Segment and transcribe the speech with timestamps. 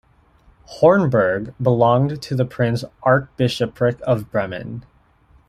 [0.67, 4.83] Horneburg belonged to the Prince-Archbishopric of Bremen.